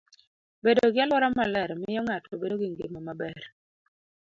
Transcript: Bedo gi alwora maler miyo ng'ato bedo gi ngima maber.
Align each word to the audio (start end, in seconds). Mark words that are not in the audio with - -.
Bedo 0.63 0.83
gi 0.93 1.01
alwora 1.03 1.29
maler 1.37 1.69
miyo 1.81 2.01
ng'ato 2.05 2.31
bedo 2.41 2.55
gi 2.61 2.67
ngima 2.71 2.99
maber. 3.07 3.39